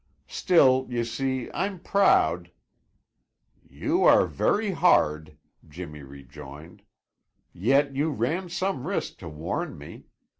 Still, 0.25 0.87
you 0.89 1.03
see, 1.05 1.51
I'm 1.53 1.79
proud" 1.79 2.49
"You 3.83 4.03
are 4.03 4.25
very 4.25 4.71
hard," 4.71 5.37
Jimmy 5.69 6.01
rejoined. 6.01 6.81
"Yet 7.53 7.95
you 7.95 8.09
ran 8.09 8.49
some 8.49 8.87
risk 8.87 9.19
to 9.19 9.29
warn 9.29 9.77
me. 9.77 10.07